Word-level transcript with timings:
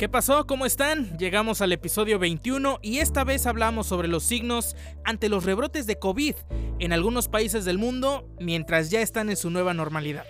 ¿Qué 0.00 0.08
pasó? 0.08 0.46
¿Cómo 0.46 0.64
están? 0.64 1.18
Llegamos 1.18 1.60
al 1.60 1.74
episodio 1.74 2.18
21 2.18 2.78
y 2.80 3.00
esta 3.00 3.22
vez 3.22 3.44
hablamos 3.44 3.86
sobre 3.86 4.08
los 4.08 4.24
signos 4.24 4.74
ante 5.04 5.28
los 5.28 5.44
rebrotes 5.44 5.86
de 5.86 5.98
COVID 5.98 6.36
en 6.78 6.94
algunos 6.94 7.28
países 7.28 7.66
del 7.66 7.76
mundo 7.76 8.26
mientras 8.40 8.88
ya 8.90 9.02
están 9.02 9.28
en 9.28 9.36
su 9.36 9.50
nueva 9.50 9.74
normalidad. 9.74 10.24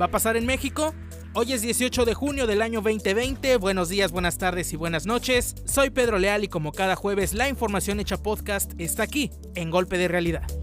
¿Va 0.00 0.06
a 0.06 0.10
pasar 0.10 0.36
en 0.36 0.44
México? 0.44 0.92
Hoy 1.34 1.52
es 1.52 1.62
18 1.62 2.04
de 2.04 2.14
junio 2.14 2.48
del 2.48 2.62
año 2.62 2.80
2020. 2.80 3.58
Buenos 3.58 3.88
días, 3.88 4.10
buenas 4.10 4.38
tardes 4.38 4.72
y 4.72 4.76
buenas 4.76 5.06
noches. 5.06 5.54
Soy 5.66 5.90
Pedro 5.90 6.18
Leal 6.18 6.42
y 6.42 6.48
como 6.48 6.72
cada 6.72 6.96
jueves 6.96 7.32
la 7.32 7.48
información 7.48 8.00
hecha 8.00 8.20
podcast 8.20 8.72
está 8.78 9.04
aquí, 9.04 9.30
en 9.54 9.70
Golpe 9.70 9.98
de 9.98 10.08
Realidad. 10.08 10.61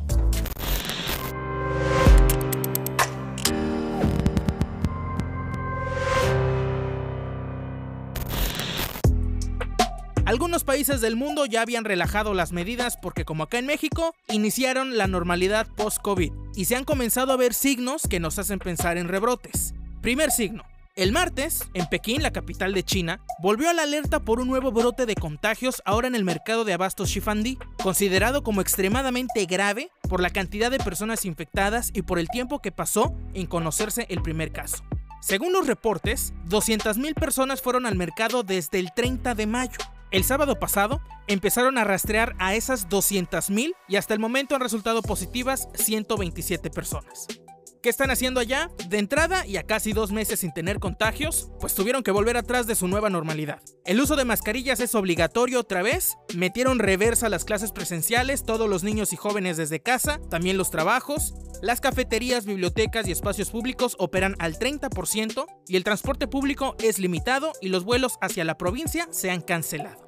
Algunos 10.29 10.63
países 10.63 11.01
del 11.01 11.15
mundo 11.15 11.47
ya 11.47 11.63
habían 11.63 11.85
relajado 11.85 12.35
las 12.35 12.51
medidas 12.51 12.97
porque 13.01 13.25
como 13.25 13.41
acá 13.41 13.57
en 13.57 13.65
México, 13.65 14.13
iniciaron 14.27 14.95
la 14.95 15.07
normalidad 15.07 15.65
post-COVID 15.75 16.31
y 16.55 16.65
se 16.65 16.75
han 16.75 16.83
comenzado 16.83 17.33
a 17.33 17.35
ver 17.35 17.55
signos 17.55 18.03
que 18.07 18.19
nos 18.19 18.37
hacen 18.37 18.59
pensar 18.59 18.99
en 18.99 19.07
rebrotes. 19.07 19.73
Primer 20.03 20.29
signo. 20.29 20.65
El 20.95 21.13
martes, 21.13 21.67
en 21.73 21.87
Pekín, 21.87 22.21
la 22.21 22.29
capital 22.29 22.75
de 22.75 22.83
China, 22.83 23.21
volvió 23.41 23.71
a 23.71 23.73
la 23.73 23.81
alerta 23.81 24.19
por 24.19 24.39
un 24.39 24.47
nuevo 24.47 24.71
brote 24.71 25.07
de 25.07 25.15
contagios 25.15 25.81
ahora 25.83 26.07
en 26.07 26.13
el 26.13 26.25
mercado 26.25 26.63
de 26.63 26.73
abastos 26.73 27.09
Shifandi, 27.09 27.57
considerado 27.81 28.43
como 28.43 28.61
extremadamente 28.61 29.47
grave 29.47 29.89
por 30.07 30.21
la 30.21 30.29
cantidad 30.29 30.69
de 30.69 30.77
personas 30.77 31.25
infectadas 31.25 31.89
y 31.91 32.03
por 32.03 32.19
el 32.19 32.27
tiempo 32.27 32.59
que 32.59 32.71
pasó 32.71 33.15
en 33.33 33.47
conocerse 33.47 34.05
el 34.09 34.21
primer 34.21 34.51
caso. 34.51 34.83
Según 35.21 35.53
los 35.53 35.65
reportes, 35.65 36.33
200.000 36.47 37.15
personas 37.15 37.63
fueron 37.63 37.87
al 37.87 37.95
mercado 37.95 38.43
desde 38.43 38.77
el 38.77 38.93
30 38.93 39.33
de 39.33 39.47
mayo, 39.47 39.79
el 40.11 40.23
sábado 40.23 40.59
pasado 40.59 41.01
empezaron 41.27 41.77
a 41.77 41.83
rastrear 41.83 42.35
a 42.39 42.55
esas 42.55 42.89
200.000 42.89 43.73
y 43.87 43.95
hasta 43.95 44.13
el 44.13 44.19
momento 44.19 44.55
han 44.55 44.61
resultado 44.61 45.01
positivas 45.01 45.69
127 45.75 46.69
personas. 46.69 47.27
¿Qué 47.81 47.87
están 47.87 48.11
haciendo 48.11 48.41
allá? 48.41 48.69
De 48.89 48.97
entrada, 48.97 49.47
y 49.47 49.55
a 49.55 49.63
casi 49.63 49.93
dos 49.93 50.11
meses 50.11 50.41
sin 50.41 50.51
tener 50.51 50.79
contagios, 50.79 51.49
pues 51.61 51.75
tuvieron 51.75 52.03
que 52.03 52.11
volver 52.11 52.35
atrás 52.35 52.67
de 52.67 52.75
su 52.75 52.89
nueva 52.89 53.09
normalidad. 53.09 53.61
El 53.85 54.01
uso 54.01 54.17
de 54.17 54.25
mascarillas 54.25 54.81
es 54.81 54.95
obligatorio 54.95 55.61
otra 55.61 55.81
vez, 55.81 56.17
metieron 56.35 56.79
reversa 56.79 57.29
las 57.29 57.45
clases 57.45 57.71
presenciales, 57.71 58.43
todos 58.43 58.69
los 58.69 58.83
niños 58.83 59.13
y 59.13 59.15
jóvenes 59.15 59.55
desde 59.55 59.81
casa, 59.81 60.19
también 60.29 60.57
los 60.57 60.71
trabajos, 60.71 61.35
las 61.61 61.79
cafeterías, 61.79 62.45
bibliotecas 62.45 63.07
y 63.07 63.13
espacios 63.13 63.49
públicos 63.49 63.95
operan 63.97 64.35
al 64.39 64.59
30% 64.59 65.45
y 65.65 65.77
el 65.77 65.85
transporte 65.85 66.27
público 66.27 66.75
es 66.83 66.99
limitado 66.99 67.53
y 67.61 67.69
los 67.69 67.85
vuelos 67.85 68.17
hacia 68.19 68.43
la 68.43 68.57
provincia 68.57 69.07
se 69.11 69.31
han 69.31 69.39
cancelado. 69.39 70.05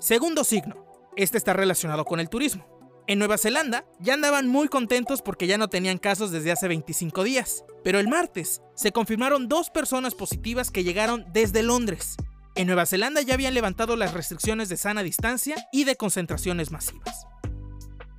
Segundo 0.00 0.42
signo, 0.42 0.84
este 1.14 1.38
está 1.38 1.52
relacionado 1.52 2.04
con 2.04 2.18
el 2.18 2.28
turismo. 2.28 2.75
En 3.08 3.20
Nueva 3.20 3.38
Zelanda 3.38 3.84
ya 4.00 4.14
andaban 4.14 4.48
muy 4.48 4.66
contentos 4.66 5.22
porque 5.22 5.46
ya 5.46 5.58
no 5.58 5.68
tenían 5.68 5.98
casos 5.98 6.32
desde 6.32 6.50
hace 6.50 6.66
25 6.66 7.22
días, 7.22 7.64
pero 7.84 8.00
el 8.00 8.08
martes 8.08 8.62
se 8.74 8.90
confirmaron 8.90 9.48
dos 9.48 9.70
personas 9.70 10.16
positivas 10.16 10.72
que 10.72 10.82
llegaron 10.82 11.24
desde 11.32 11.62
Londres. 11.62 12.16
En 12.56 12.66
Nueva 12.66 12.84
Zelanda 12.84 13.22
ya 13.22 13.34
habían 13.34 13.54
levantado 13.54 13.94
las 13.94 14.12
restricciones 14.12 14.68
de 14.68 14.76
sana 14.76 15.04
distancia 15.04 15.54
y 15.72 15.84
de 15.84 15.94
concentraciones 15.94 16.72
masivas. 16.72 17.26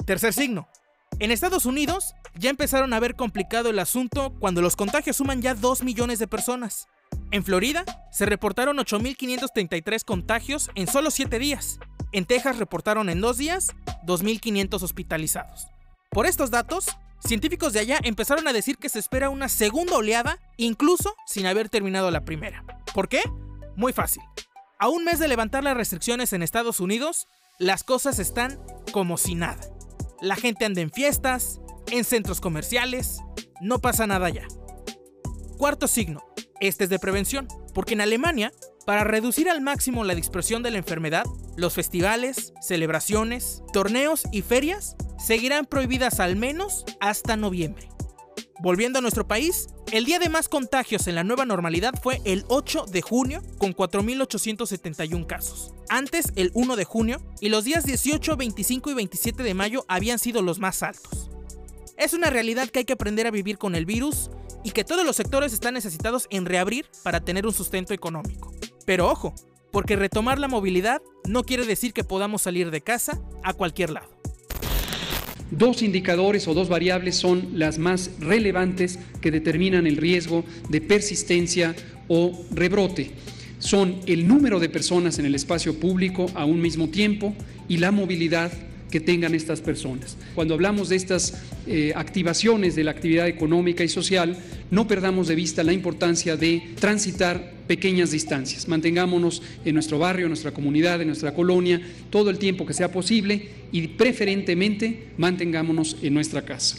Tercer 0.06 0.32
signo. 0.32 0.70
En 1.20 1.32
Estados 1.32 1.66
Unidos 1.66 2.14
ya 2.36 2.50
empezaron 2.50 2.94
a 2.94 3.00
ver 3.02 3.16
complicado 3.16 3.70
el 3.70 3.80
asunto 3.80 4.36
cuando 4.40 4.62
los 4.62 4.78
contagios 4.78 5.18
suman 5.18 5.42
ya 5.42 5.54
2 5.54 5.84
millones 5.84 6.20
de 6.20 6.28
personas. 6.28 6.88
En 7.31 7.44
Florida 7.44 7.83
se 8.11 8.25
reportaron 8.25 8.78
8.533 8.78 10.03
contagios 10.06 10.72
en 10.75 10.88
solo 10.88 11.11
7 11.11 11.39
días. 11.39 11.80
En 12.14 12.25
Texas 12.25 12.58
reportaron 12.58 13.09
en 13.09 13.20
2 13.20 13.38
días 13.38 13.76
2.500 14.05 14.82
hospitalizados. 14.82 15.67
Por 16.10 16.26
estos 16.26 16.52
datos, 16.52 16.87
científicos 17.20 17.73
de 17.73 17.82
allá 17.82 17.99
empezaron 18.04 18.48
a 18.48 18.54
decir 18.54 18.77
que 18.77 18.89
se 18.89 18.99
espera 18.99 19.30
una 19.30 19.49
segunda 19.49 19.98
oleada, 19.98 20.39
incluso 20.55 21.16
sin 21.26 21.45
haber 21.45 21.67
terminado 21.67 22.11
la 22.11 22.23
primera. 22.23 22.64
¿Por 22.93 23.10
qué? 23.10 23.21
Muy 23.76 23.92
fácil. 23.92 24.23
A 24.80 24.87
un 24.87 25.04
mes 25.04 25.20
de 25.20 25.27
levantar 25.27 25.64
las 25.64 25.76
restricciones 25.76 26.32
en 26.32 26.43
Estados 26.43 26.80
Unidos, 26.80 27.27
las 27.60 27.83
cosas 27.83 28.20
están 28.20 28.60
como 28.93 29.17
si 29.17 29.36
nada. 29.36 29.60
La 30.21 30.36
gente 30.36 30.66
anda 30.66 30.82
en 30.82 30.92
fiestas, 30.92 31.60
en 31.92 32.04
centros 32.04 32.39
comerciales, 32.39 33.20
no 33.60 33.80
pasa 33.80 34.08
nada 34.08 34.30
ya. 34.30 34.48
Cuarto 35.58 35.87
signo, 35.87 36.27
este 36.60 36.86
es 36.86 36.90
de 36.90 37.00
prevención, 37.00 37.48
porque 37.73 37.94
en 37.94 38.02
Alemania, 38.02 38.52
para 38.86 39.04
reducir 39.04 39.50
al 39.50 39.62
máximo 39.62 40.04
la 40.04 40.16
dispersión 40.16 40.64
de 40.64 40.72
la 40.72 40.78
enfermedad, 40.78 41.26
los 41.56 41.73
festivales, 41.73 42.54
celebraciones, 42.62 43.64
torneos 43.73 44.23
y 44.32 44.42
ferias 44.42 44.96
seguirán 45.20 45.66
prohibidas 45.66 46.20
al 46.20 46.36
menos 46.36 46.86
hasta 47.00 47.38
noviembre. 47.38 47.90
Volviendo 48.60 49.00
a 49.00 49.02
nuestro 49.02 49.28
país, 49.28 49.67
el 49.92 50.06
día 50.06 50.20
de 50.20 50.30
más 50.30 50.50
contagios 50.50 51.08
en 51.08 51.16
la 51.16 51.23
nueva 51.23 51.46
normalidad 51.46 51.94
fue 52.02 52.22
el 52.26 52.44
8 52.48 52.86
de 52.88 53.02
junio 53.02 53.44
con 53.60 53.76
4.871 53.76 55.28
casos. 55.28 55.73
Antes, 55.90 56.34
el 56.36 56.52
1 56.56 56.76
de 56.76 56.84
junio, 56.84 57.22
y 57.40 57.50
los 57.50 57.66
días 57.66 57.86
18, 57.86 58.36
25 58.36 58.90
y 58.90 58.94
27 58.96 59.44
de 59.44 59.54
mayo 59.54 59.86
habían 59.88 60.17
sido 60.17 60.42
los 60.42 60.60
más 60.60 60.82
altos. 60.82 61.30
Es 61.98 62.14
una 62.14 62.30
realidad 62.30 62.70
que 62.70 62.80
hay 62.80 62.86
que 62.86 62.94
aprender 62.94 63.28
a 63.28 63.32
vivir 63.32 63.58
con 63.58 63.76
el 63.76 63.86
virus 63.86 64.30
y 64.67 64.72
que 64.72 64.83
todos 64.83 65.05
los 65.05 65.16
sectores 65.16 65.54
están 65.54 65.76
necesitados 65.76 66.28
en 66.30 66.45
reabrir 66.45 66.88
para 67.02 67.22
tener 67.22 67.45
un 67.48 67.54
sustento 67.54 67.94
económico. 67.94 68.54
Pero 68.86 69.10
ojo, 69.10 69.33
porque 69.72 69.95
retomar 69.95 70.39
la 70.39 70.50
movilidad 70.50 71.02
no 71.26 71.45
quiere 71.45 71.66
decir 71.66 71.94
que 71.94 72.04
podamos 72.04 72.42
salir 72.42 72.70
de 72.70 72.82
casa 72.82 73.22
a 73.45 73.54
cualquier 73.54 73.92
lado. 73.92 74.10
Dos 75.52 75.82
indicadores 75.83 76.50
o 76.50 76.54
dos 76.54 76.67
variables 76.67 77.16
son 77.16 77.52
las 77.54 77.78
más 77.78 78.11
relevantes 78.20 79.00
que 79.22 79.32
determinan 79.32 79.88
el 79.88 79.95
riesgo 79.95 80.44
de 80.67 80.82
persistencia 80.82 81.73
o 82.10 82.38
rebrote. 82.52 83.11
Son 83.60 83.95
el 84.05 84.28
número 84.28 84.60
de 84.60 84.67
personas 84.67 85.17
en 85.17 85.26
el 85.28 85.36
espacio 85.36 85.80
público 85.80 86.26
a 86.36 86.44
un 86.44 86.61
mismo 86.61 86.89
tiempo 86.89 87.34
y 87.70 87.78
la 87.78 87.92
movilidad 87.92 88.52
que 88.92 88.99
tengan 88.99 89.36
estas 89.36 89.61
personas. 89.61 90.17
Cuando 90.36 90.53
hablamos 90.53 90.89
de 90.89 90.95
estas 90.95 91.42
eh, 91.65 91.93
activaciones 91.95 92.75
de 92.75 92.83
la 92.83 92.92
actividad 92.92 93.27
económica 93.27 93.83
y 93.83 93.89
social, 93.89 94.37
no 94.71 94.87
perdamos 94.87 95.27
de 95.27 95.36
vista 95.36 95.64
la 95.64 95.73
importancia 95.73 96.37
de 96.37 96.75
transitar 96.80 97.53
pequeñas 97.67 98.11
distancias. 98.11 98.67
Mantengámonos 98.67 99.42
en 99.65 99.73
nuestro 99.73 99.99
barrio, 99.99 100.25
en 100.25 100.31
nuestra 100.31 100.52
comunidad, 100.52 101.02
en 101.02 101.08
nuestra 101.08 101.33
colonia, 101.33 101.81
todo 102.09 102.30
el 102.30 102.37
tiempo 102.37 102.65
que 102.65 102.73
sea 102.73 102.92
posible 102.92 103.49
y 103.71 103.87
preferentemente 103.89 105.09
mantengámonos 105.17 105.98
en 106.02 106.14
nuestra 106.14 106.43
casa. 106.43 106.77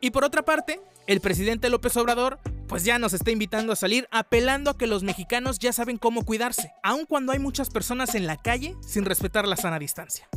Y 0.00 0.10
por 0.10 0.24
otra 0.24 0.44
parte, 0.44 0.80
el 1.06 1.20
presidente 1.20 1.70
López 1.70 1.96
Obrador 1.96 2.38
pues 2.68 2.84
ya 2.84 2.98
nos 2.98 3.14
está 3.14 3.30
invitando 3.30 3.72
a 3.72 3.76
salir 3.76 4.06
apelando 4.10 4.70
a 4.70 4.76
que 4.76 4.86
los 4.86 5.02
mexicanos 5.02 5.58
ya 5.58 5.72
saben 5.72 5.96
cómo 5.96 6.24
cuidarse, 6.24 6.70
aun 6.82 7.06
cuando 7.06 7.32
hay 7.32 7.38
muchas 7.38 7.70
personas 7.70 8.14
en 8.14 8.26
la 8.26 8.36
calle 8.36 8.76
sin 8.86 9.06
respetar 9.06 9.48
la 9.48 9.56
sana 9.56 9.78
distancia. 9.78 10.28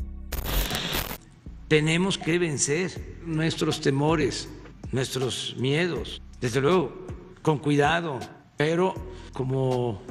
Tenemos 1.71 2.17
que 2.17 2.37
vencer 2.37 2.91
nuestros 3.25 3.79
temores, 3.79 4.49
nuestros 4.91 5.55
miedos, 5.57 6.21
desde 6.41 6.59
luego, 6.59 6.91
con 7.41 7.59
cuidado, 7.59 8.19
pero 8.57 8.93
como 9.31 10.01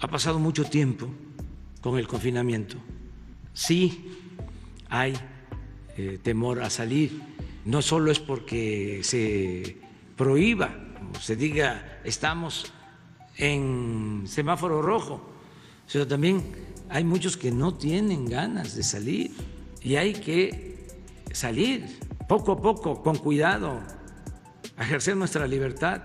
ha 0.00 0.08
pasado 0.08 0.40
mucho 0.40 0.64
tiempo 0.64 1.06
con 1.80 2.00
el 2.00 2.08
confinamiento, 2.08 2.78
sí 3.52 4.10
hay 4.88 5.14
eh, 5.96 6.18
temor 6.20 6.60
a 6.60 6.68
salir. 6.68 7.22
No 7.64 7.80
solo 7.80 8.10
es 8.10 8.18
porque 8.18 8.98
se 9.04 9.76
prohíba, 10.16 10.74
se 11.20 11.36
diga 11.36 12.00
estamos 12.02 12.72
en 13.36 14.24
semáforo 14.26 14.82
rojo, 14.82 15.24
sino 15.86 16.08
también 16.08 16.42
hay 16.88 17.04
muchos 17.04 17.36
que 17.36 17.52
no 17.52 17.72
tienen 17.72 18.26
ganas 18.28 18.74
de 18.74 18.82
salir 18.82 19.30
y 19.80 19.94
hay 19.94 20.14
que 20.14 20.73
salir 21.34 21.86
poco 22.28 22.52
a 22.52 22.60
poco, 22.60 23.02
con 23.02 23.16
cuidado, 23.16 23.80
a 24.76 24.82
ejercer 24.82 25.16
nuestra 25.16 25.46
libertad. 25.46 26.02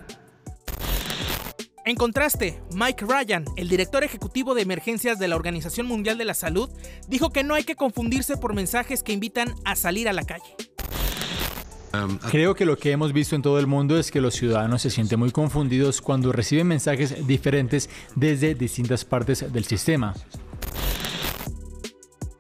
En 1.86 1.96
contraste, 1.96 2.62
Mike 2.74 3.06
Ryan, 3.06 3.46
el 3.56 3.70
director 3.70 4.04
ejecutivo 4.04 4.54
de 4.54 4.62
emergencias 4.62 5.18
de 5.18 5.28
la 5.28 5.36
Organización 5.36 5.88
Mundial 5.88 6.18
de 6.18 6.26
la 6.26 6.34
Salud, 6.34 6.70
dijo 7.08 7.32
que 7.32 7.44
no 7.44 7.56
hay 7.56 7.64
que 7.64 7.76
confundirse 7.76 8.38
por 8.38 8.54
mensajes 8.54 9.02
que 9.02 9.14
invitan 9.14 9.56
a 9.66 9.76
salir 9.76 10.08
a 10.08 10.14
la 10.14 10.24
calle. 10.24 10.56
Um, 11.94 12.20
Creo 12.20 12.54
que 12.54 12.66
lo 12.66 12.78
que 12.78 12.92
hemos 12.92 13.14
visto 13.14 13.36
en 13.36 13.42
todo 13.42 13.58
el 13.58 13.66
mundo 13.66 13.98
es 13.98 14.12
que 14.12 14.22
los 14.22 14.36
ciudadanos 14.36 14.84
se 14.84 14.92
sienten 14.92 15.18
muy 15.18 15.32
confundidos 15.32 16.02
cuando 16.02 16.32
reciben 16.32 16.68
mensajes 16.68 17.26
diferentes 17.26 17.90
desde 18.16 18.54
distintas 18.54 19.06
partes 19.06 19.52
del 19.52 19.66
sistema. 19.66 20.14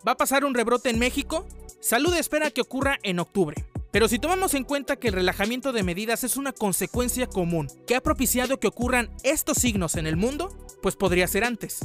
¿Va 0.07 0.11
a 0.11 0.17
pasar 0.17 0.45
un 0.45 0.53
rebrote 0.53 0.89
en 0.89 0.99
México? 0.99 1.47
Salud 1.81 2.13
espera 2.15 2.51
que 2.51 2.59
ocurra 2.59 2.97
en 3.03 3.19
octubre. 3.19 3.65
Pero 3.91 4.09
si 4.09 4.19
tomamos 4.19 4.53
en 4.53 4.65
cuenta 4.65 4.97
que 4.97 5.07
el 5.07 5.13
relajamiento 5.13 5.71
de 5.71 5.83
medidas 5.83 6.25
es 6.25 6.35
una 6.35 6.51
consecuencia 6.51 7.25
común 7.25 7.67
que 7.87 7.95
ha 7.95 8.01
propiciado 8.01 8.59
que 8.59 8.67
ocurran 8.67 9.09
estos 9.23 9.57
signos 9.57 9.95
en 9.95 10.05
el 10.05 10.17
mundo, 10.17 10.49
pues 10.81 10.97
podría 10.97 11.27
ser 11.27 11.45
antes. 11.45 11.79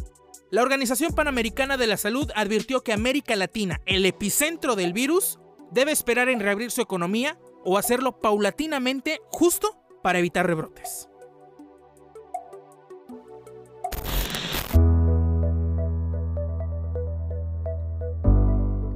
La 0.50 0.62
Organización 0.62 1.14
Panamericana 1.14 1.76
de 1.76 1.86
la 1.86 1.96
Salud 1.96 2.30
advirtió 2.34 2.82
que 2.82 2.92
América 2.92 3.36
Latina, 3.36 3.80
el 3.86 4.04
epicentro 4.04 4.74
del 4.74 4.92
virus, 4.92 5.38
debe 5.70 5.92
esperar 5.92 6.28
en 6.28 6.40
reabrir 6.40 6.72
su 6.72 6.82
economía 6.82 7.38
o 7.64 7.78
hacerlo 7.78 8.20
paulatinamente 8.20 9.20
justo 9.30 9.78
para 10.02 10.18
evitar 10.18 10.46
rebrotes. 10.46 11.08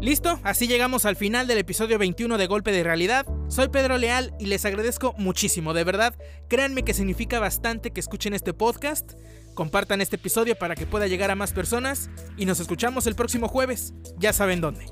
Listo, 0.09 0.41
así 0.43 0.67
llegamos 0.67 1.05
al 1.05 1.17
final 1.17 1.47
del 1.47 1.59
episodio 1.59 1.99
21 1.99 2.39
de 2.39 2.47
Golpe 2.47 2.73
de 2.73 2.83
Realidad. 2.83 3.27
Soy 3.49 3.69
Pedro 3.69 3.99
Leal 3.99 4.33
y 4.41 4.47
les 4.47 4.65
agradezco 4.65 5.15
muchísimo, 5.19 5.75
de 5.75 5.85
verdad. 5.85 6.15
Créanme 6.49 6.83
que 6.83 6.95
significa 6.95 7.41
bastante 7.41 7.91
que 7.91 8.01
escuchen 8.01 8.33
este 8.33 8.55
podcast. 8.55 9.13
Compartan 9.53 10.01
este 10.01 10.17
episodio 10.17 10.57
para 10.57 10.77
que 10.77 10.87
pueda 10.87 11.09
llegar 11.09 11.31
a 11.31 11.35
más 11.35 11.53
personas 11.53 12.09
y 12.39 12.47
nos 12.47 12.59
escuchamos 12.59 13.07
el 13.07 13.17
próximo 13.17 13.49
jueves. 13.49 13.93
Ya 14.17 14.33
saben 14.33 14.63
dónde. 14.63 14.87